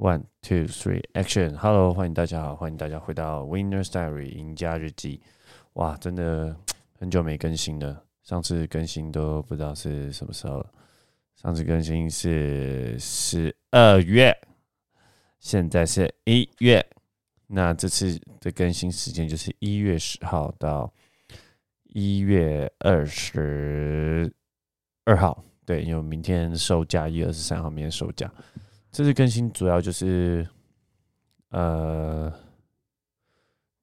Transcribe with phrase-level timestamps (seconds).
[0.00, 1.54] One, two, three, action!
[1.58, 5.20] Hello，欢迎大家好，欢迎大家回到 Winner's Diary 赢家日记。
[5.74, 6.56] 哇，真的
[6.98, 10.72] 很久没更新了，上次更新都不知道是什么时候了。
[11.36, 14.34] 上次更新是十二月，
[15.38, 16.82] 现在是一月。
[17.46, 20.90] 那这次的更新时间就是一月十号到
[21.92, 24.32] 一月二十
[25.04, 25.44] 二号。
[25.66, 28.32] 对，因为明天收假，一月二十三号明天收假。
[28.92, 30.46] 这次更新主要就是，
[31.50, 32.32] 呃，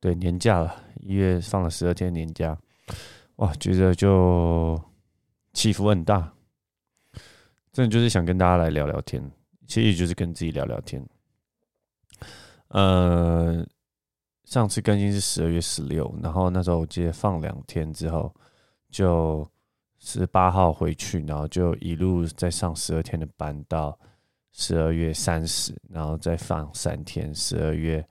[0.01, 2.57] 对年假了，一月放了十二天年假，
[3.37, 4.77] 哇，觉得就
[5.53, 6.33] 起伏很大，
[7.71, 9.23] 真的就是想跟大家来聊聊天，
[9.65, 11.01] 其实也就是跟自己聊聊天。
[12.67, 13.65] 呃，
[14.43, 18.35] 上次更新是十二月十六，然后那时候我记得放两天之后，
[18.89, 19.49] 就
[19.99, 23.97] 十八号回去，然后就一路再上十二天的班到。
[24.51, 27.33] 十二月三十，然后再放三天。
[27.33, 28.03] 十二月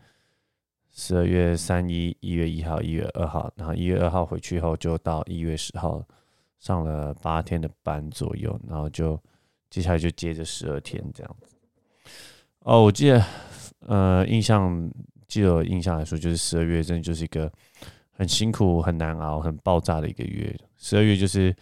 [0.92, 6.02] 十二月三一，一月一号，一月二号，然后一月二号回去后，就到一月十号
[6.60, 9.20] 上了八天的班左右，然后就
[9.70, 11.56] 接下来就接着十二天这样子。
[12.60, 13.24] 哦，我记得，
[13.80, 14.90] 呃，印象
[15.26, 17.52] 记得印象来说，就是十二月真的就是一个
[18.12, 20.56] 很辛苦、很难熬、很爆炸的一个月。
[20.76, 21.54] 十二月就是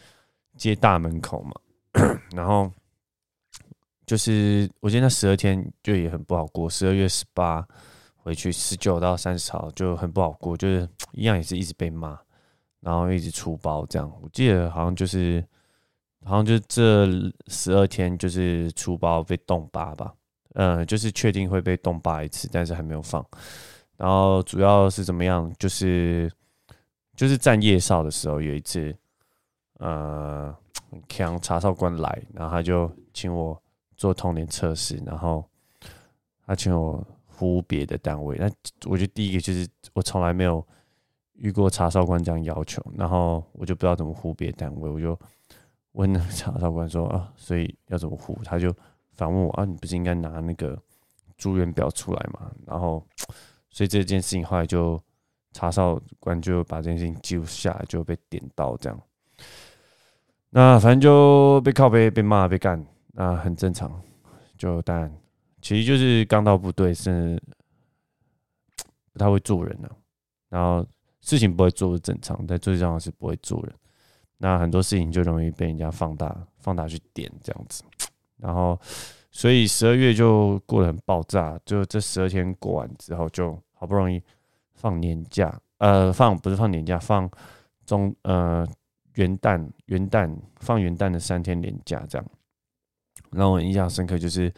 [0.57, 1.53] 接大门口嘛，
[2.37, 2.71] 然后。
[4.07, 7.67] 就是我记得那十二天就也很不好过，十二月十八
[8.17, 12.19] 回去，十九到三十号就很不好过，就是一样也是一直被骂，
[12.81, 14.13] 然后一直出包这样。
[14.23, 15.43] 我记得好像就是，
[16.23, 17.07] 好像就这
[17.47, 20.13] 十二天就是出包被冻八吧，
[20.53, 23.25] 嗯，就是确定会被冻八一次，但是还没有放。
[23.97, 25.51] 然后主要是怎么样？
[25.59, 26.31] 就是
[27.17, 28.95] 就是站夜哨的时候有一次，
[29.79, 30.55] 呃，
[31.09, 33.59] 强查哨官来，然后他就请我。
[33.97, 35.45] 做童年测试，然后
[36.47, 38.37] 他请我呼别的单位。
[38.39, 38.51] 那
[38.89, 40.65] 我觉得第一个就是我从来没有
[41.35, 45.19] 遇过查哨官这样要求，然后我就不知道怎么呼别单位，我就
[45.93, 48.39] 问那查哨官说啊，所以要怎么呼？
[48.45, 48.75] 他就
[49.13, 50.81] 反问我啊，你不是应该拿那个
[51.37, 52.51] 住院表出来嘛？
[52.67, 53.05] 然后
[53.71, 55.01] 所以这件事情后来就
[55.53, 59.01] 查哨官就把这件事情记录下来，就被点到这样。
[60.51, 62.85] 那反正就被靠背被骂被干。
[63.17, 64.03] 那很正常，
[64.59, 65.13] 就当然，
[65.63, 67.41] 其实就是刚到部队是
[69.13, 69.89] 不太会做人的，
[70.49, 70.85] 然后
[71.21, 73.73] 事情不会做的正常，但最重要是不会做人。
[74.39, 77.85] 那很多事情就容易被人家放大、放大去点这样子，
[78.37, 78.77] 然后
[79.31, 81.59] 所以十二月就过得很爆炸。
[81.65, 84.21] 就这十二天过完之后，就好不容易
[84.75, 87.31] 放年假，呃，放不是放年假，放
[87.87, 88.67] 中呃
[89.15, 92.27] 元旦元旦放元旦的三天年假这样。
[93.35, 94.53] 让我印象深刻，就是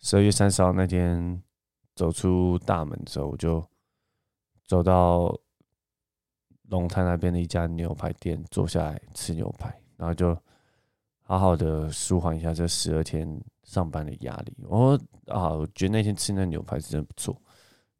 [0.00, 1.42] 十二月三十号那天
[1.94, 3.64] 走出大门的时候，我就
[4.66, 5.38] 走到
[6.68, 10.36] 龙潭那边的一家牛排店，坐下来吃牛排，然后就
[11.22, 14.56] 好好的舒缓一下这十二天上班的压力。
[14.66, 17.40] 我啊，我觉得那天吃那牛排是真的不错，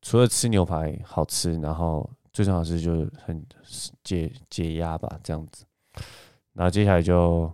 [0.03, 3.44] 除了吃牛排好吃，然后最重要是就很
[4.03, 5.65] 解解压吧，这样子。
[6.53, 7.53] 然后接下来就。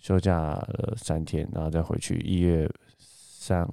[0.00, 2.18] 休假了三天，然后再回去。
[2.20, 2.68] 一月
[2.98, 3.68] 三、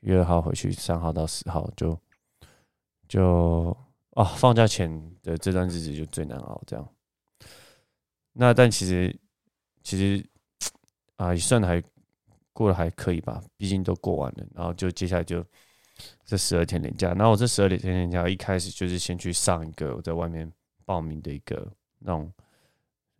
[0.00, 1.98] 一月二号回去，三号到十号就
[3.08, 3.76] 就
[4.10, 4.88] 哦，放假前
[5.22, 6.62] 的这段日子就最难熬。
[6.66, 6.88] 这样，
[8.34, 9.18] 那但其实
[9.82, 10.24] 其实
[11.16, 11.82] 啊，也算还
[12.52, 14.46] 过得还可以吧，毕竟都过完了。
[14.54, 15.42] 然后就接下来就
[16.26, 17.08] 这十二天连假。
[17.14, 20.52] 然后我这十二天连假一开始就是先去上一个我在外面
[20.84, 21.66] 报名的一个
[22.00, 22.30] 那种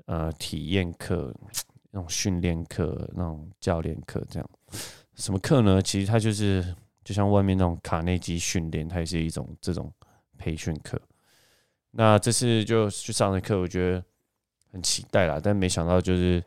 [0.05, 1.35] 呃体验课。
[1.97, 4.51] 那种训练课、那种教练课，这样
[5.15, 5.81] 什么课呢？
[5.81, 6.75] 其实它就是
[7.05, 9.89] 就像外面那种卡内基训练，它也是一种这种
[10.37, 11.01] 培训课。
[11.93, 14.05] 那这次就去上的课，我觉得
[14.73, 15.39] 很期待啦。
[15.41, 16.43] 但没想到就是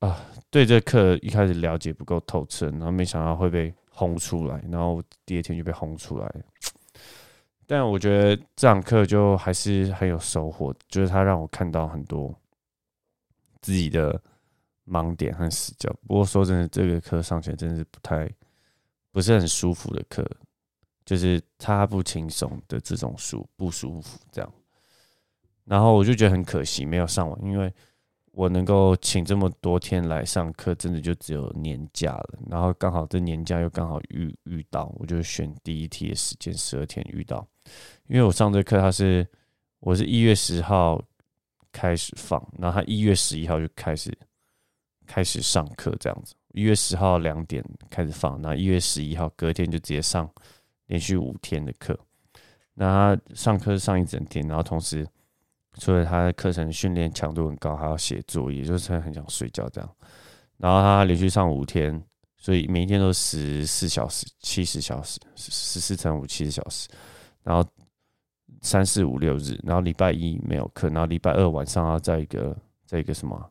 [0.00, 6.28] 啊，对这课一开始了解不够透彻，然后没想到会被轰出来，然后第二天就被轰出来。
[7.64, 12.34] 但我觉得这堂课就还是很有收获，就是它让我看到很多
[13.60, 14.20] 自己的。
[14.88, 15.94] 盲点和死角。
[16.06, 18.28] 不过说真的，这个课上起来真的是不太
[19.12, 20.26] 不是很舒服的课，
[21.04, 24.52] 就是他不轻松的这种舒不舒服这样。
[25.64, 27.72] 然后我就觉得很可惜没有上完，因为
[28.32, 32.38] 我能够请这么多天来上课，真的就只有年假了。
[32.48, 37.46] 然后刚好这年假又刚好遇遇到，我就选第一题的时间十二天遇到，
[38.06, 39.26] 因为我上这课他是
[39.80, 41.02] 我是一月十号
[41.72, 44.16] 开始放，然后他一月十一号就开始。
[45.08, 50.30] 开始上课这样子，一月十号两点开始放，然后一月十一号隔天就直接上
[50.86, 51.98] 连续五天的课。
[52.74, 55.04] 那他上课上一整天，然后同时
[55.78, 59.96] 除了他的课程训练强度很高，还要写作业，就是很想睡觉这样。
[60.58, 62.00] 然后他连续上五天，
[62.36, 66.88] 所以每一天都十四小时、七十小时，十四乘五七十小时。
[67.42, 67.68] 然后
[68.62, 73.50] 三四五六日，然后礼拜一没有课，然后礼拜二晚上要在一个在一个什么，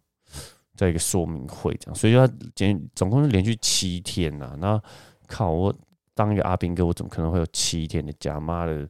[0.77, 4.56] 在一个说明会这样，所以他连总共是连续七天呐。
[4.59, 4.81] 那
[5.27, 5.75] 靠，我
[6.13, 8.39] 当一个阿兵哥，我怎么可能会有七天的假？
[8.39, 8.88] 妈的，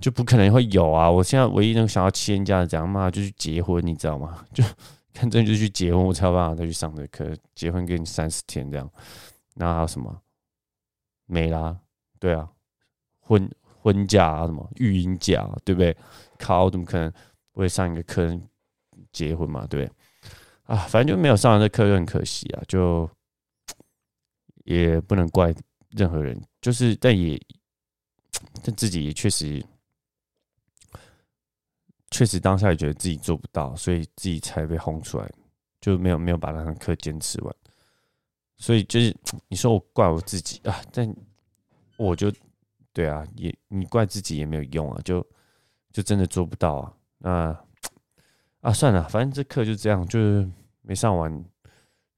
[0.00, 1.08] 就不可能会有啊！
[1.08, 4.44] 我现在唯一能想要七天假的，这样妈就去结婚，你知道吗？
[4.52, 4.64] 就
[5.12, 7.30] 看真就去结婚，我才有办法再去上这课。
[7.54, 8.90] 结婚给你三十天这样，
[9.54, 10.20] 那还有什么？
[11.26, 11.76] 没啦，
[12.18, 12.48] 对啊，
[13.20, 13.48] 婚。
[13.78, 15.96] 婚假啊，什么育婴假，对不对？
[16.40, 17.08] 靠，怎么可能
[17.52, 18.36] 不会上一个课
[19.12, 19.64] 结婚嘛？
[19.68, 19.92] 对不对？
[20.66, 22.62] 啊，反正就没有上完这课，就很可惜啊。
[22.68, 23.08] 就
[24.64, 25.54] 也不能怪
[25.90, 27.40] 任何人，就是但也
[28.62, 29.64] 但自己也确实
[32.10, 35.30] 确实当下也觉得自己做不到，所以自己才被轰出来，
[35.80, 37.56] 就没有没有把那堂课坚持完。
[38.58, 39.16] 所以就是
[39.48, 41.14] 你说我怪我自己啊，但
[41.96, 42.32] 我就。
[42.92, 45.22] 对啊，也你怪自己也没有用啊，就
[45.92, 46.96] 就真的做不到啊。
[47.18, 47.65] 那
[48.66, 50.44] 啊，算了，反正这课就这样，就是
[50.82, 51.44] 没上完，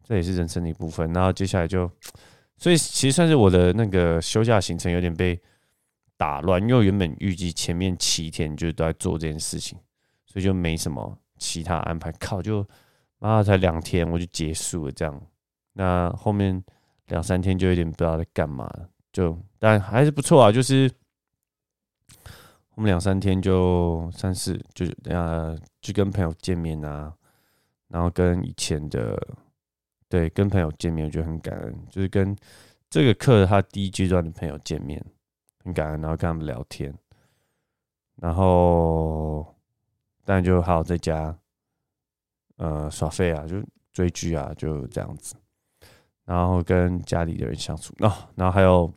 [0.02, 1.12] 这也是人生的一部分。
[1.12, 1.90] 然后接下来就，
[2.56, 5.38] 所以其实算是我的那个休假行程有点被
[6.16, 9.78] 打乱，因为原本预计前面七天就都在做这件事情，
[10.24, 12.10] 所以就没什么其他安排。
[12.12, 12.66] 靠，就
[13.18, 15.20] 妈才两天我就结束了这样。
[15.74, 16.64] 那后面
[17.08, 18.72] 两三天就有点不知道在干嘛。
[19.12, 20.90] 就但还是不错啊，就是
[22.78, 25.52] 我们两三天就三四，就是等下
[25.82, 27.12] 去跟朋友见面啊，
[27.88, 29.20] 然后跟以前的
[30.08, 32.36] 对跟朋友见面，我觉得很感恩，就是跟
[32.88, 35.04] 这个课他第一阶段的朋友见面，
[35.64, 36.96] 很感恩，然后跟他们聊天，
[38.14, 39.44] 然后
[40.24, 41.36] 当然就还有在家
[42.58, 43.56] 呃耍废啊，就
[43.92, 45.34] 追剧啊，就这样子。
[46.24, 48.88] 然后跟家里的人相处，哦，然后还有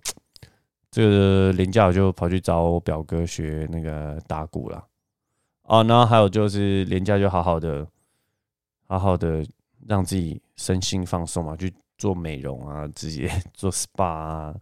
[0.92, 4.86] 这个年假我就跑去找我表哥学那个打鼓了，
[5.64, 7.88] 哦，然后还有就是年假就好好的，
[8.88, 9.44] 好好的
[9.88, 14.56] 让自己身心放松嘛，去做美容啊，自己 做 SPA 啊，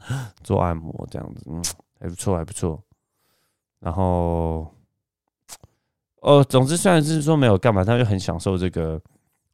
[0.43, 1.61] 做按摩这样子，嗯，
[1.99, 2.81] 还不错，还不错。
[3.79, 4.71] 然后，
[6.21, 9.01] 哦，总之虽然是说没有干嘛，但就很享受这个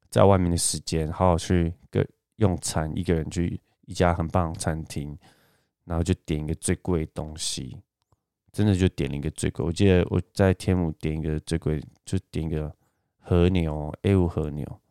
[0.10, 2.06] 在外面的时间，好好去个。
[2.38, 5.18] 用餐，一个人去一家很棒的餐厅，
[5.86, 7.78] 然后就点一个最贵的东西，
[8.52, 9.66] 真的就点了一个最贵。
[9.66, 12.76] 我记得我在天母点一个最贵，就点一个
[13.20, 14.82] 和牛 A 五和牛，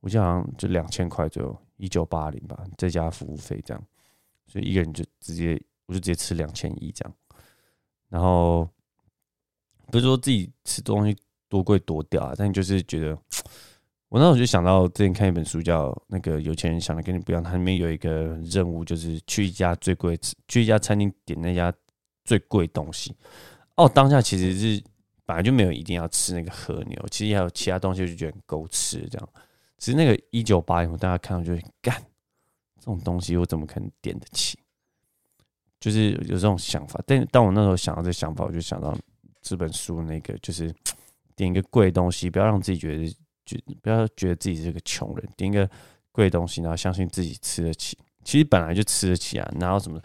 [0.00, 3.86] 我记得好像就两千块左右，一九八零吧，再加服务费这样，
[4.46, 7.14] 所以一个人就直接我就直接吃两千一这样。
[8.08, 8.68] 然后
[9.86, 11.16] 不是说自己吃东西
[11.48, 13.16] 多贵多屌啊，但就是觉得。
[14.10, 20.18] 我那时候就想到之前看一本书，叫《那个有钱人想的跟你不一样》，它里面有一个任务，就是去一家最贵、
[20.48, 21.72] 去一家餐厅点那家
[22.24, 23.14] 最贵东西。
[23.76, 24.82] 哦，当下其实是
[25.24, 29.28] 本来就没有一定要吃那个和牛，其实还有其他东西，就觉得够吃这样。
[29.78, 31.94] 只是那个一九八零，大家看到就会干
[32.80, 34.58] 这种东西，我怎么可能点得起？
[35.78, 37.00] 就是有这种想法。
[37.06, 38.92] 但当我那时候想到这想法，我就想到
[39.40, 40.74] 这本书那个，就是
[41.36, 43.16] 点一个贵东西，不要让自己觉得。
[43.82, 45.68] 不要觉得自己是个穷人，点一个
[46.12, 47.96] 贵东西，然后相信自己吃得起。
[48.22, 50.00] 其实本来就吃得起啊，哪有什么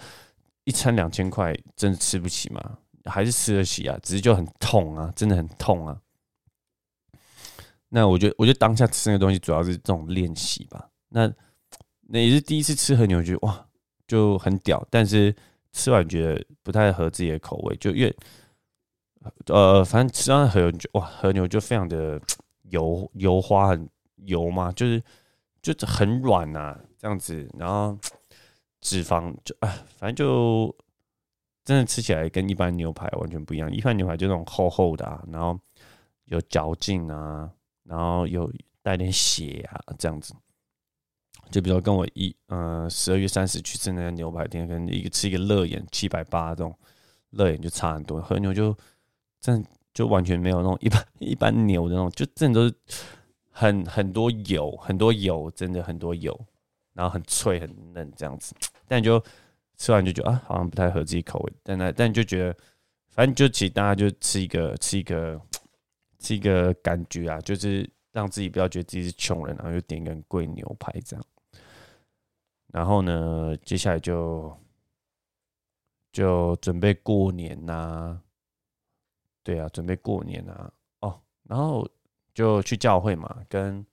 [0.63, 2.77] 一餐两千块真的吃不起吗？
[3.03, 5.99] 还是吃得起啊，只是就很痛啊，真的很痛啊。
[7.89, 10.89] 那我觉得，我觉得当下吃那个东西主要是这种练习吧。
[11.09, 11.31] 那
[12.07, 13.67] 那也是第一次吃和牛，觉得哇
[14.07, 15.35] 就很屌，但是
[15.73, 18.15] 吃完觉得不太合自己的口味，就越
[19.47, 22.19] 呃，反正吃完和牛就哇和牛就非常的。
[22.69, 23.89] 油油花很
[24.25, 25.01] 油嘛，就是
[25.61, 27.97] 就很软呐，这样子，然后
[28.81, 29.67] 脂肪就啊，
[29.97, 30.75] 反正就
[31.63, 33.71] 真的吃起来跟一般牛排完全不一样。
[33.71, 35.59] 一般牛排就那种厚厚的啊，然后
[36.25, 37.51] 有嚼劲啊，
[37.83, 40.33] 然后有带点血啊，这样子。
[41.51, 46.75] 就比如说跟我一呃十二月三十去吃那家牛排店，跟一个吃一个乐眼七百八这种
[47.31, 48.75] 乐眼就差很多，和牛就
[49.39, 49.69] 真的。
[49.95, 52.75] 就完全没有那种一般 一般牛的那种，就真的都是
[53.49, 56.37] 很很多油，很多油，真的很多油，
[56.93, 58.53] 然后很脆很嫩这样子。
[58.87, 59.23] 但就
[59.77, 61.53] 吃完就觉得啊，好像不太合自己口味。
[61.63, 62.57] 但那但就觉得，
[63.07, 65.41] 反正就其实大家就吃一个吃一个
[66.19, 71.25] 吃一个感觉啊，就是让自己不要觉得自己是穷人，然后就点一个贵牛排这样。
[72.73, 74.53] 然后呢，接下来就
[76.11, 78.19] 就准备过年呐，
[79.45, 81.87] 对啊，准备过年啊，哦，然后
[82.33, 83.85] 就去教会嘛，跟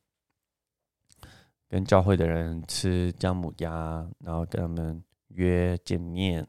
[1.68, 6.48] 跟教会的人吃姜母鸭，然后跟他们约见面，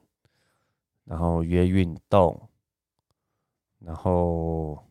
[1.03, 2.50] 然后约运动，
[3.79, 4.83] 然后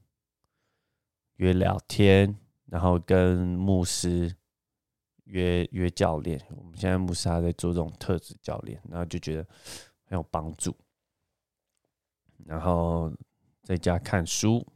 [1.36, 4.36] 约聊天，然后跟牧师。
[5.26, 9.46] 约约教练，我们现在牧师还在做这种特质教练，然后就觉得
[10.04, 10.76] 很有帮助。
[12.44, 13.10] 然后
[13.62, 14.66] 在家看书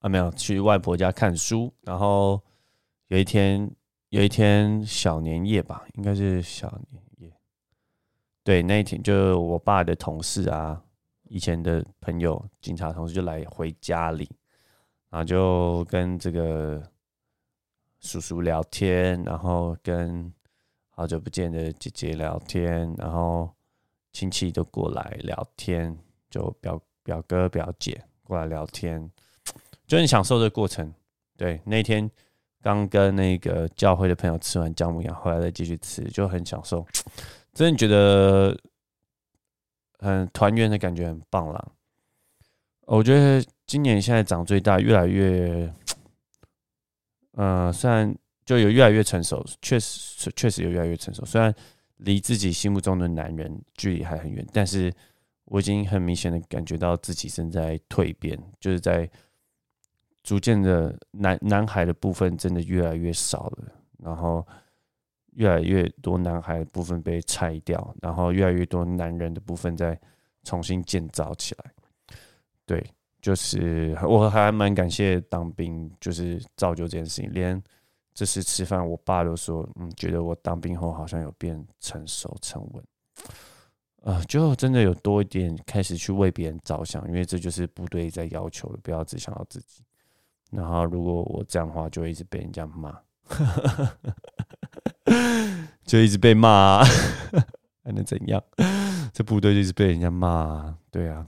[0.00, 1.72] 啊，没有去外婆家看书。
[1.82, 2.42] 然后
[3.08, 3.70] 有一天，
[4.08, 7.32] 有一天小年夜吧，应该是小年夜。
[8.42, 10.82] 对，那一天就我爸的同事啊，
[11.24, 14.30] 以前的朋友，警察同事就来回家里，
[15.08, 16.82] 然后就跟这个。
[18.02, 20.32] 叔叔聊天，然后跟
[20.88, 23.54] 好久不见的姐姐聊天，然后
[24.10, 25.94] 亲戚都过来聊天，
[26.30, 29.10] 就表表哥表姐过来聊天，
[29.86, 30.92] 就很享受这个过程。
[31.36, 32.10] 对，那天
[32.62, 36.86] 刚跟那个教会的朋友吃完姜母鸭，后来再继续吃，就很享受，
[37.52, 38.56] 真的觉得
[39.98, 41.68] 很团圆的感觉，很棒啦。
[42.86, 45.72] 我觉得今年现在长最大，越来越。
[47.34, 48.12] 嗯，虽然
[48.44, 51.24] 就有越来越成熟，确实确实有越来越成熟。
[51.24, 51.54] 虽然
[51.98, 54.92] 离自己心目中的男人距离还很远，但是
[55.50, 59.10] 我已经很明显的感觉到自己正在蜕变，就是在
[60.22, 64.46] 逐渐的男男孩的部分真的越来越少了，然后
[65.32, 70.00] 越来越多男孩的部分被拆掉，然后越来越多男人的部分在
[70.44, 71.72] 重新建造起来，
[72.64, 72.82] 对。
[73.22, 77.30] 就是我还蛮感谢当兵，就是造就这件事情。
[77.34, 77.62] 连
[78.14, 82.82] 这次吃饭，我爸都说，嗯，觉得我当兵后好像有变成熟、沉稳，
[84.02, 89.82] 啊，就真的有多一点开始去为别人着想，因为这就是部队在要求的，不要只想到自己。
[90.50, 93.00] 然后如果我这样的话，就会一直被人家骂，
[95.84, 96.82] 就一直被骂，
[97.84, 98.42] 还能怎样？
[99.12, 101.26] 这部队就是被人家骂，对啊。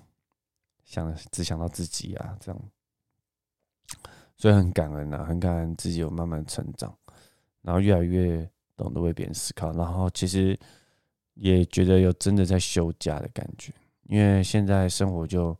[0.84, 2.60] 想只想到自己啊，这样，
[4.36, 6.94] 所以很感恩啊，很感恩自己有慢慢成长，
[7.62, 10.58] 然后越来越懂得为别人思考，然后其实
[11.34, 13.72] 也觉得有真的在休假的感觉，
[14.04, 15.56] 因为现在生活就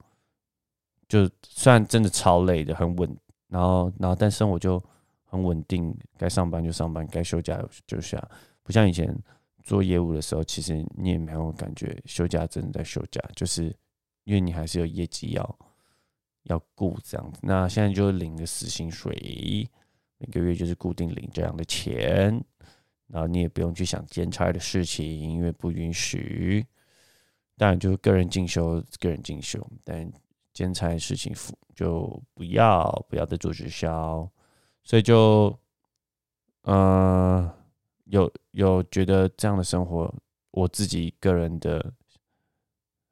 [1.08, 3.16] 就虽然真的超累的，很稳，
[3.48, 4.82] 然后然后但生活就
[5.24, 8.22] 很稳定，该上班就上班，该休假就下，
[8.62, 9.16] 不像以前
[9.62, 13.74] 做业务的时候，其实你也没有感觉休假真的在休假，就是。
[14.24, 15.58] 因为你还是有业绩要
[16.44, 19.68] 要顾这样子，那现在就领个死薪水，
[20.18, 22.40] 每个月就是固定领这样的钱，
[23.12, 26.66] 然后你也不用去想兼差的事情，因为不允许。
[27.56, 30.10] 当然就是个人进修，个人进修，但
[30.52, 31.32] 兼差的事情
[31.76, 34.28] 就不要不要再做直销，
[34.82, 35.56] 所以就
[36.62, 37.54] 呃
[38.06, 40.12] 有有觉得这样的生活，
[40.50, 41.92] 我自己个人的。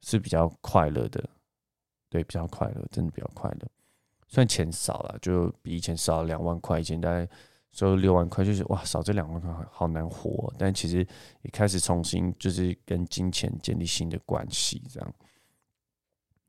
[0.02, 1.22] 是比较快乐的，
[2.08, 3.68] 对，比较快乐，真的比较快乐。
[4.28, 7.28] 虽然钱少了，就比以前少了两万块，以前大概
[7.72, 10.52] 收入六万块，就是哇，少这两万块好难活。
[10.58, 10.98] 但其实
[11.42, 15.14] 也开始重新就是跟金钱建立新的关系，这样。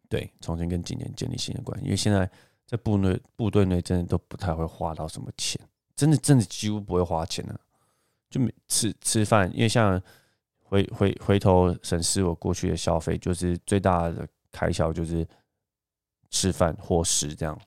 [0.09, 2.29] 对，重新跟金钱建立新的关系，因为现在
[2.65, 5.59] 在部内部队内真的都不太会花到什么钱，
[5.95, 7.59] 真的真的几乎不会花钱了，
[8.29, 10.01] 就每吃吃饭，因为像。
[10.63, 15.27] 回回回头审视我过去的消费，就是最大的开销就是
[16.29, 17.59] 吃饭伙食这样，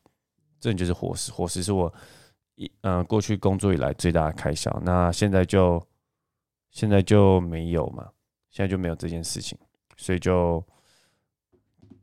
[0.59, 1.93] 这就是伙食，伙食是我
[2.57, 4.71] 一嗯过去工作以来最大的开销。
[4.85, 5.85] 那现在就
[6.71, 8.11] 现在就没有嘛，
[8.51, 9.59] 现在就没有这件事情，
[9.97, 10.65] 所以就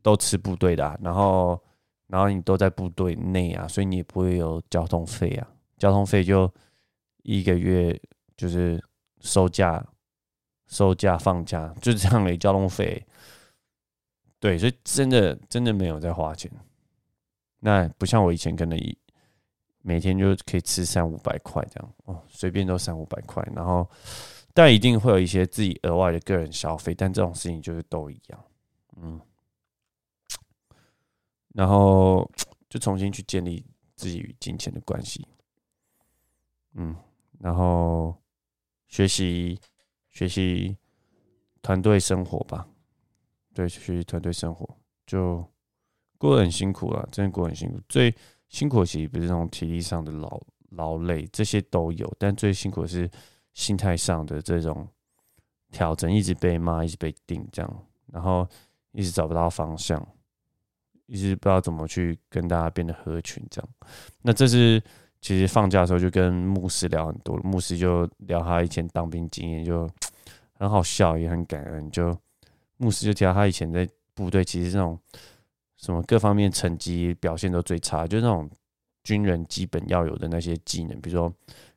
[0.02, 1.62] 都吃部队的，然后
[2.06, 6.52] 然后你都在部队内啊，所以你也不会有交通费啊，交通费就
[7.22, 8.00] 一个月
[8.36, 8.82] 就是
[9.20, 9.84] 收假。
[10.68, 13.04] 收假放假就这样的交通费，
[14.40, 16.50] 对，所以真的真的没有在花钱。
[17.58, 18.96] 那不像我以前可能一
[19.82, 23.46] 每天就可以吃三五百块这样哦，随便都三五百块。
[23.54, 23.88] 然后
[24.54, 28.44] 但一定会有一些自己额外的个人消费，但这种事情就是都一样，
[28.96, 29.20] 嗯。
[31.54, 32.30] 然后
[32.70, 35.26] 就重新去建立自己与金钱的关系，
[36.74, 36.96] 嗯，
[37.38, 38.16] 然后
[38.88, 39.60] 学习。
[40.14, 40.76] 学习
[41.62, 42.68] 团队生活吧，
[43.54, 45.42] 对，学习团队生活就
[46.18, 47.80] 过得很辛苦了，真的过得很辛苦。
[47.88, 48.14] 最
[48.52, 50.40] 辛苦其实不是那种体力上的劳
[50.72, 53.10] 劳累，这些都有，但最辛苦的是
[53.54, 54.86] 心态上的这种
[55.70, 58.46] 调整，一直被骂，一直被定这样，然后
[58.92, 60.06] 一直找不到方向，
[61.06, 63.68] 一直不知道怎么去跟大家变得合群这样。
[64.20, 64.80] 那这是
[65.22, 69.88] 其实放假的时候就跟牧师聊很多，牧师就聊他以前当兵经验，就
[70.52, 71.90] 很好笑，也很感恩。
[71.90, 72.14] 就
[72.76, 74.98] 牧师就提到他以前在部队，其实那种
[75.82, 78.48] 什么各方面成绩表现都最差，就那种
[79.04, 81.28] 军人基本要有的那些技能，比如说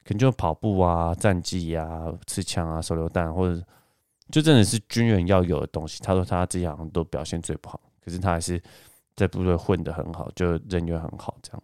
[0.06, 3.62] 可能就跑步啊、战绩啊、持枪啊、手榴弹或者。
[4.32, 6.02] 就真的是军人要有的东西。
[6.02, 8.60] 他说他这样都表现最不好，可是他还是
[9.16, 11.64] 在部队混得很好，就人缘很好，这样。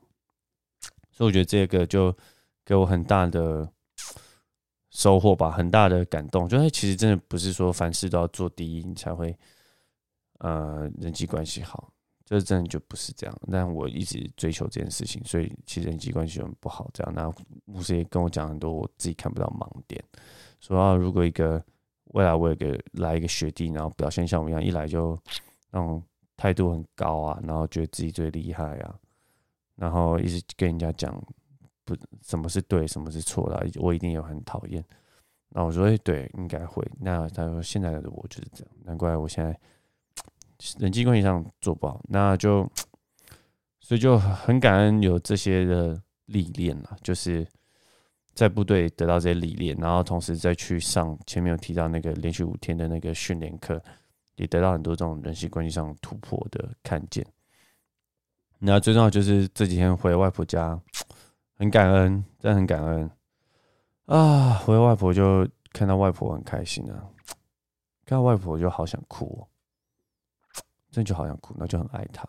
[1.12, 2.16] 所以我觉得这个就
[2.64, 3.68] 给我很大的
[4.92, 6.48] 收获吧，很大的感动。
[6.48, 9.36] 就其实真的不是说凡事都要做第一，你才会
[10.38, 11.91] 呃人际关系好，
[12.40, 13.42] 这真的就不是这样。
[13.52, 16.90] 但我一直追求这件事情，所以其实人际关系很不好。
[16.94, 17.32] 这样，那
[17.66, 20.04] 牧师也跟我讲很多我自己看不到盲点，
[20.60, 21.64] 说啊如果一个。
[22.14, 25.18] 未来我有个来一个学弟，然后表现像我一样，一来就
[25.70, 26.04] 那种
[26.36, 29.00] 态度很高啊，然后觉得自己最厉害啊，
[29.78, 31.24] 然后一直跟人家讲
[31.86, 34.84] 不什么是对，什么是错的，我一定有很讨厌。
[35.48, 36.86] 那我说，哎，对，应该会。
[37.00, 39.58] 那他说，现在的我就是这样，难怪我现在
[40.80, 42.02] 人际关系上做不好。
[42.08, 42.70] 那就
[43.80, 47.48] 所以就很感恩有这些的历练了，就是。
[48.34, 53.80] 在部队得到这些历练，然后同时再去上前面有提到那个连续五天的那个训练课，
[54.38, 57.28] 也得到很多这种人际关系上突破的看见。
[58.58, 60.80] 那最重要就是这几天回外婆家，
[61.60, 63.12] 很感恩，真的很感恩
[64.06, 64.54] 啊！
[64.66, 67.04] 回外婆就看到外婆很开心啊，
[68.06, 69.46] 看到外婆就好想哭，
[70.92, 72.28] 真的就好想哭，那就很爱她，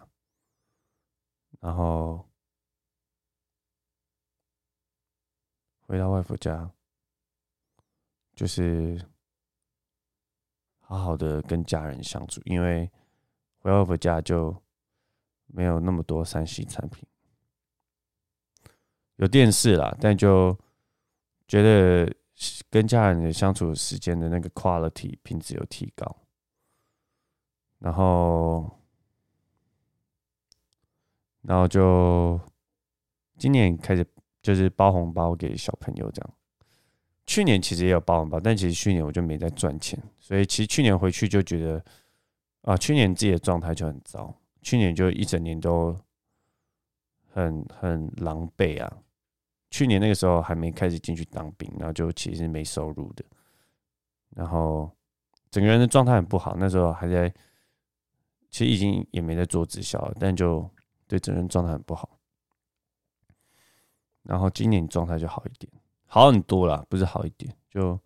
[1.61, 2.27] 然后。
[5.85, 6.71] 回到外婆家，
[8.35, 8.99] 就是
[10.81, 12.41] 好好的跟家人相处。
[12.47, 12.91] 因为
[13.59, 14.57] 回外婆家就
[15.49, 17.07] 没有那么多三 C 产品，
[19.17, 20.59] 有电视啦，但就
[21.47, 22.11] 觉得
[22.71, 26.22] 跟家人的相处时间的那个 quality 品质有提高。
[27.83, 28.79] 然后，
[31.43, 32.41] 然后就
[33.37, 34.07] 今年开始。
[34.43, 36.35] 就是包红包给小朋友这样，
[37.27, 41.85] 去年其实也有包红包，但其实去年我就没在赚钱，所以其实去年回去就觉得，
[42.63, 45.97] 啊，去年自己的状态就很糟，去年就一整年都
[47.29, 48.93] 很很狼狈啊。
[49.71, 53.25] 去年那个时候还没开始进去当兵，然后就其实没收入的，
[54.35, 54.91] 然后
[55.53, 56.57] 整个人的状态很不好。
[56.59, 57.33] 那时候还在，
[58.53, 60.71] 其实已经也没在做直销了，但就
[61.09, 62.19] 对整个人状态很不好。
[64.23, 65.73] 然后今年状态就好一点，
[66.07, 67.99] 好很多了，不是好一点，就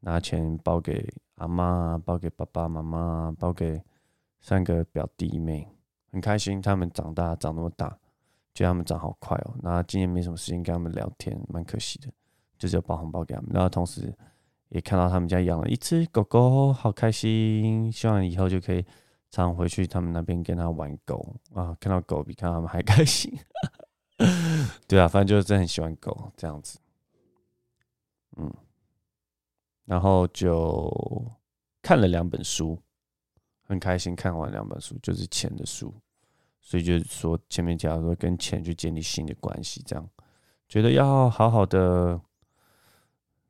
[0.00, 3.82] 拿钱包给阿妈，包给爸爸妈妈，包给
[4.40, 5.68] 三个表弟妹，
[6.12, 6.62] 很开心。
[6.62, 7.88] 他们长大长那么大，
[8.54, 9.54] 觉得他们长好快哦。
[9.60, 12.08] 那今年没什么时间跟他们聊天，蛮可惜的，
[12.56, 13.50] 就只有包红包给他们。
[13.52, 14.14] 然后同时
[14.68, 17.90] 也看到他们家养了一只狗狗，好开心。
[17.90, 18.82] 希望以后就可以
[19.42, 23.32] 常回去他们那边跟他玩狗啊，看到狗比看他们还开心。
[24.86, 26.78] 对啊，反正就是真的很喜欢狗这样子，
[28.36, 28.52] 嗯，
[29.86, 31.32] 然后就
[31.82, 32.80] 看了两本书，
[33.62, 35.92] 很开心看完两本书，就是钱的书，
[36.60, 40.08] 所以就是说前面讲说跟钱去建立新的关系，这样
[40.68, 42.20] 觉得要好好的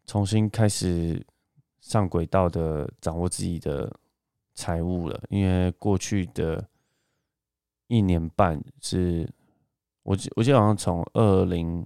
[0.06, 1.24] 重新开始
[1.80, 3.94] 上轨道的掌握自己的
[4.54, 6.68] 财务了，因为过去的
[7.88, 9.28] 一年半是。
[10.06, 11.82] 我记我记得好像从二零，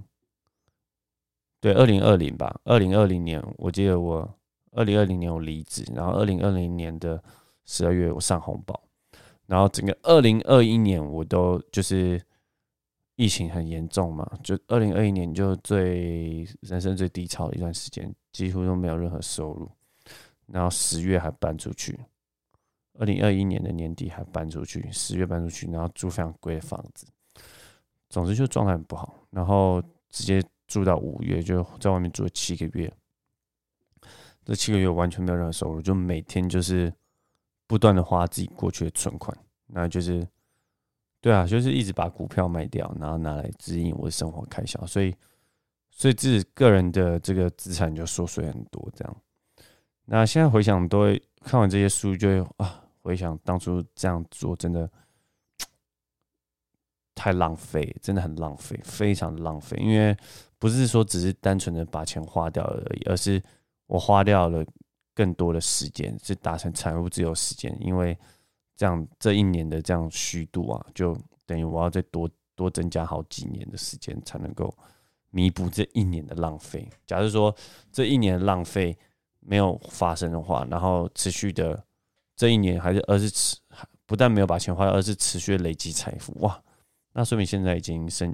[1.61, 4.29] 对二零二零吧，二零二零年我记得我
[4.73, 7.23] 二零二零年我离职，然后二零二零年的
[7.65, 8.83] 十二月我上红包，
[9.47, 12.21] 然后整个二零二一年我都就是
[13.15, 19.71] 疫情很严重嘛，就二零二一年就最人生最低潮的一段时间，几乎都没有任何收入，
[20.49, 21.97] 然后十月还搬出去，
[22.99, 27.07] 二零二一年的年底还搬出去，十月搬出去，然后住非常贵的房子。
[28.11, 32.93] 总之就状态很不好，然后直接住到五月，就在外面住了七个月。
[34.45, 36.91] 这七个月完全没有任何收入，就每天就是
[37.67, 40.27] 不断的花自己过去的存款，那就是
[41.21, 45.15] 对啊，就是一直把股票卖掉，然后拿来指引我的生活开销，所以
[45.91, 48.91] 所以自己个人的这个资产就缩水很多。
[48.97, 49.17] 这样，
[50.07, 54.89] 那现在回想，都会看完这些书，就啊，回想当初这样做真的。
[57.21, 59.77] 太浪费，真的很浪费，非常浪费。
[59.81, 60.17] 因为
[60.57, 63.43] 不是说只是单纯的把钱花掉而已，而是
[63.89, 64.65] 我花掉了
[65.17, 68.17] 更多的时间，是达成财务自由时间，因为
[68.77, 74.73] 这样这一年的这样虚度啊，就等于我要再多多增加好几年的时间，才能够
[75.31, 76.89] 弥补这一年的浪费。
[77.05, 77.53] 假如说
[77.91, 78.97] 这一年的浪费
[79.41, 81.85] 没有发生的话，然后持续的
[82.39, 83.57] 这一年还是而是持
[84.07, 86.63] 不但没有把钱花，而是持续累积财富，哇，
[87.13, 88.33] 那说明现在已经生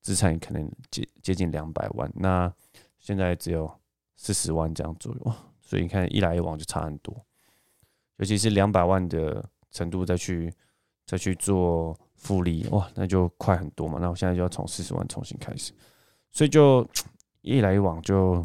[0.00, 2.52] 资产可能接接近两百万，那
[2.98, 3.72] 现在只有
[4.16, 7.14] 四十万这样左右，所以你看一来一往就差很多，
[8.16, 10.52] 尤其是两百万的程度再去
[11.06, 14.00] 再去做复利，哇，那就快很多嘛。
[14.00, 15.72] 那我现在就要从四十万重新开始，
[16.32, 16.84] 所以就
[17.42, 18.44] 一来一往就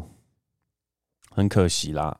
[1.30, 2.16] 很可惜啦。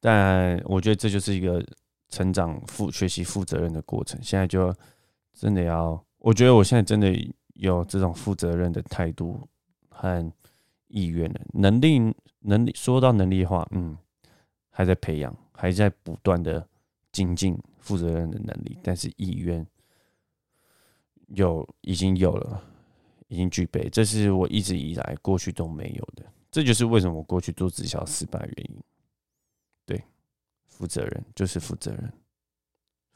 [0.00, 1.62] 但我觉得这就是一个
[2.10, 4.20] 成长、负学习、负责任的过程。
[4.22, 4.74] 现在就
[5.32, 7.14] 真的要，我觉得我现在真的。
[7.54, 9.46] 有这种负责任的态度
[9.90, 10.32] 和
[10.88, 12.00] 意愿了能力，
[12.38, 13.94] 能力说到能力的话，嗯，
[14.70, 16.66] 还在培养，还在不断的
[17.12, 19.66] 精进负责任的能力，但是意愿
[21.26, 22.64] 有已经有了，
[23.28, 28.82] 已经具备，这是我一直以来过去都没有的，这就是为什么我过去做直销失败的原因。
[30.80, 32.10] 负责任就是负责任，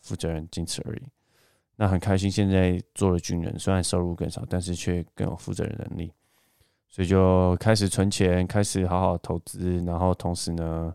[0.03, 1.03] 负责任仅此而已。
[1.77, 6.12] 那很开心，现在做了军人，虽然收入更少，但是却更有负责任能力，
[6.90, 10.94] 所以就开始存钱，开始好好投资，然后同时呢，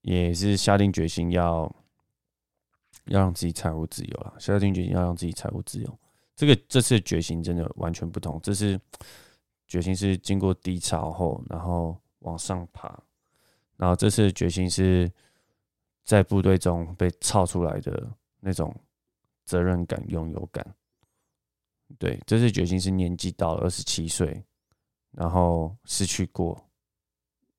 [0.00, 1.72] 也是下定决心要
[3.04, 4.34] 要让自己财务自由了。
[4.40, 5.98] 下定决心要让自己财务自由，
[6.34, 8.40] 这个这次的决心真的完全不同。
[8.42, 8.80] 这是
[9.68, 13.00] 决心是经过低潮后，然后往上爬，
[13.76, 15.10] 然后这次的决心是
[16.06, 18.74] 在部队中被操出来的那种。
[19.48, 20.74] 责任感、拥有感，
[22.00, 24.42] 对，这次决心是年纪到了二十七岁，
[25.12, 26.68] 然后失去过，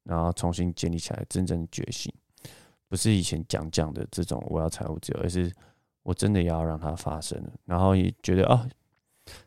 [0.04, 2.14] 然后重新建立起来真正的决心，
[2.90, 5.50] 不是以前讲讲的这种我要财务自由，而是
[6.04, 7.54] 我真的要让它发生了。
[7.64, 8.68] 然后也觉得啊，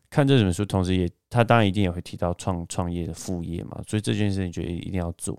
[0.08, 5.38] 看这本书，同时也他当然一定也会提到创创业的副业嘛，所以这件事情觉得一定要做。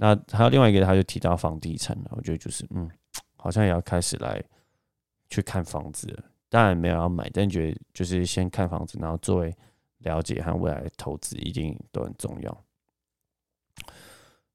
[0.00, 2.90] 那还有另外一个，他就提到房地产了，我觉得就是嗯，
[3.36, 4.42] 好像也要开始来。
[5.32, 6.08] 去看房子，
[6.48, 9.56] 当然没有要买，但觉得就是先看房子，然后作为
[9.98, 12.64] 了解和未来的投资，一定都很重要。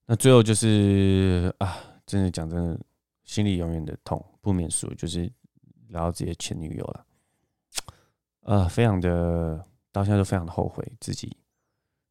[0.06, 2.78] 那最后就是啊，真的讲真的，
[3.24, 5.32] 心里永远的痛不免俗，就是
[5.88, 7.06] 聊到自己的前女友了。
[8.42, 11.38] 呃，非常的到现在都非常的后悔自己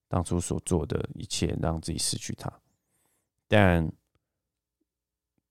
[0.09, 2.51] 当初所做的一切，让自己失去她。
[3.55, 3.93] 但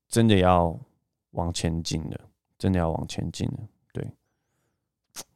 [0.08, 0.78] 真的要
[1.30, 2.30] 往前进了。
[2.56, 4.08] 真的要往前进了，对，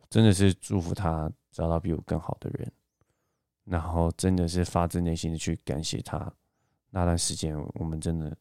[0.09, 2.73] 真的是祝福他找到比我更好的人，
[3.65, 6.33] 然后真的是发自内心的去感谢他
[6.89, 8.35] 那段时间，我们真的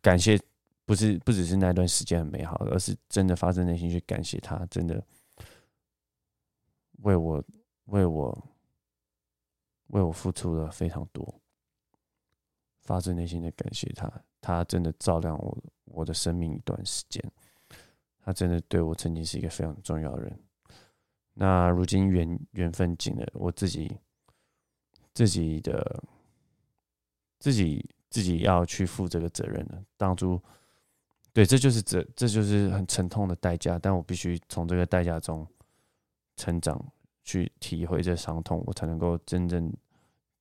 [0.00, 0.38] 感谢，
[0.84, 5.04] 不是不只是那段时间很美好，而是真的发自内心去感谢他，真的
[6.98, 7.42] 为我
[7.86, 8.48] 为我
[9.88, 11.39] 为我付出了非常多，
[12.90, 15.56] 发自内心的感谢他，他真的照亮我。
[15.92, 17.22] 我的生命一段时间，
[18.20, 20.40] 他真的对我曾经是一个非常重要的人。
[21.34, 23.96] 那如今缘缘分尽了，我自己
[25.12, 26.02] 自己的
[27.38, 29.84] 自己自己要去负这个责任了。
[29.96, 30.40] 当初
[31.32, 35.46] 对，这就是这这就是很沉痛的代价，但我必须从这个代价中
[36.36, 36.92] 成长，
[37.24, 39.72] 去体会这伤痛，我才能够真正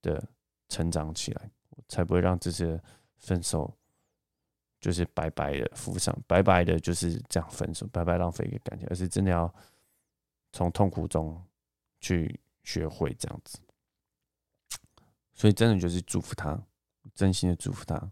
[0.03, 0.23] 的
[0.67, 1.49] 成长起来，
[1.89, 2.81] 才不会让这次
[3.17, 3.75] 分手。
[4.81, 9.53] 就是白白的付上，白白的就是这样分手，白白浪费一个感情，而是真的要
[10.53, 11.45] 从痛苦中
[11.99, 13.59] 去学会这样子。
[15.33, 16.57] 所以真的就是祝福他，
[17.13, 18.11] 真心的祝福他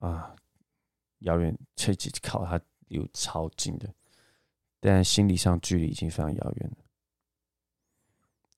[0.00, 0.34] 啊！
[1.20, 3.88] 遥远，切实靠他有超近的，
[4.80, 6.76] 但心理上距离已经非常遥远了。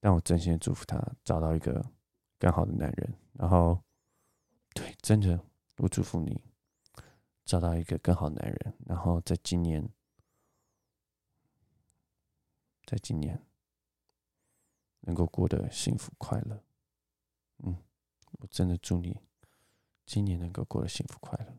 [0.00, 1.84] 但我真心的祝福他找到一个
[2.38, 3.78] 更好的男人，然后
[4.76, 5.42] 对，真的，
[5.78, 6.40] 我祝福你。
[7.46, 9.88] 找到一个更好男人，然后在今年，
[12.84, 13.40] 在今年
[15.02, 16.64] 能够过得幸福快乐。
[17.58, 17.80] 嗯，
[18.32, 19.20] 我真的祝你
[20.04, 21.56] 今年能够过得幸福快乐。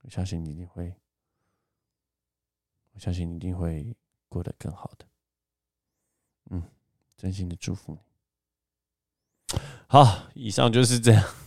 [0.00, 0.96] 我相信你一定会，
[2.92, 3.94] 我相信你一定会
[4.30, 5.06] 过得更好的。
[6.52, 6.70] 嗯，
[7.18, 8.00] 真心的祝福你。
[9.86, 11.43] 好，以上就是这样。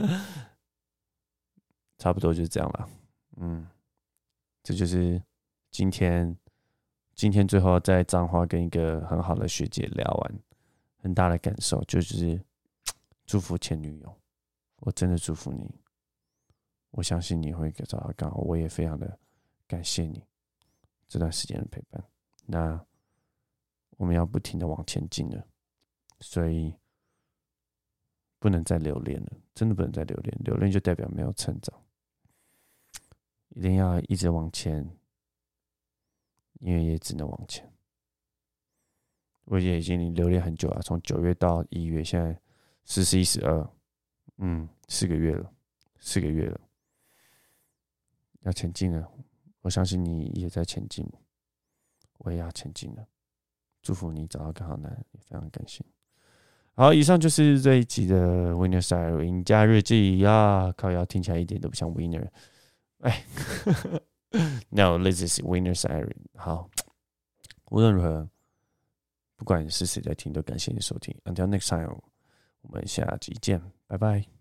[1.98, 2.88] 差不多就是这样了，
[3.36, 3.68] 嗯，
[4.62, 5.22] 这就是
[5.70, 6.36] 今天
[7.14, 10.40] 今天最后在彰化跟一个很好的学姐聊完，
[10.98, 12.40] 很大的感受就是
[13.26, 14.16] 祝福前女友，
[14.78, 15.80] 我真的祝福你。
[16.92, 18.38] 我相信你会找到更好。
[18.38, 19.16] 我也非常的
[19.68, 20.24] 感谢你
[21.06, 22.02] 这段时间的陪伴。
[22.46, 22.84] 那
[23.90, 25.46] 我们要不停的往前进了，
[26.18, 26.74] 所以
[28.40, 30.36] 不能再留恋了，真的不能再留恋。
[30.42, 31.80] 留恋就代表没有成长，
[33.50, 34.90] 一定要一直往前，
[36.60, 37.72] 因为也只能往前。
[39.44, 42.40] 我也已经留恋很久了，从九月到一月，现在
[42.84, 43.70] 十、十一、十二，
[44.38, 45.52] 嗯，四个月了，
[45.98, 46.60] 四个月了，
[48.40, 49.12] 要前进了。
[49.60, 51.06] 我相信你也在前进，
[52.18, 53.06] 我也要前进了。
[53.82, 55.84] 祝福你找到更好男人，也非常感谢。
[56.74, 62.26] 好，以上就是这一集的 Winner Style 赢家日记呀，靠，要听起来一点都不像 Winner。
[63.00, 63.24] 哎，
[64.70, 66.10] No，this is Winner Style。
[66.34, 66.70] 好，
[67.70, 68.28] 无论如何。
[69.36, 71.16] 不管是谁在听，都感谢你收听。
[71.24, 71.98] Until next time，
[72.60, 74.39] 我们下集见，拜拜。